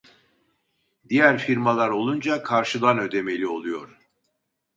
[1.09, 3.99] Diğer firmalar olunca karşıdan ödemeli oluyor